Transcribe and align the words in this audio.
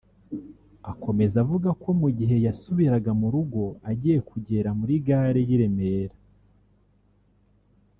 Akomeza 0.91 1.35
avuga 1.43 1.69
ko 1.81 1.89
mu 1.99 2.09
gihe 2.17 2.35
yasubiraga 2.45 3.11
mu 3.19 3.27
rugo 3.33 3.61
agiye 3.91 4.17
kugera 4.29 4.69
muri 4.79 4.95
Gare 5.05 5.41
y’i 5.49 5.57
Remera 5.61 6.15